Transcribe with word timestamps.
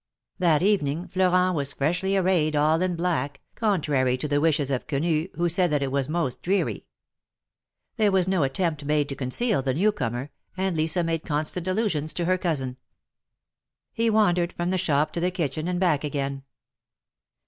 That 0.39 0.63
evening 0.63 1.07
Florent 1.07 1.55
was 1.55 1.73
freshly 1.73 2.17
arrayed 2.17 2.55
all 2.55 2.81
in 2.81 2.95
black, 2.95 3.39
contrary 3.53 4.17
to 4.17 4.27
the 4.27 4.41
wishes 4.41 4.71
of 4.71 4.87
Quenu, 4.87 5.27
who 5.35 5.47
said 5.47 5.69
that 5.71 5.83
it 5.83 5.91
was 5.91 6.09
most 6.09 6.41
dreary. 6.41 6.87
There 7.97 8.11
w^as 8.11 8.27
no 8.27 8.41
attempt 8.41 8.83
made 8.83 9.07
to 9.09 9.15
conceal 9.15 9.61
the 9.61 9.75
new 9.75 9.91
comer, 9.91 10.31
and 10.57 10.75
Lisa 10.75 11.03
made 11.03 11.23
constant 11.23 11.67
allusions 11.67 12.13
to 12.13 12.25
her 12.25 12.39
cousin. 12.39 12.77
He 13.93 14.09
wandered 14.09 14.53
from 14.53 14.71
the 14.71 14.79
shop 14.79 15.13
to 15.13 15.19
the 15.19 15.29
kitchen 15.29 15.67
and 15.67 15.79
back 15.79 16.03
again. 16.03 16.45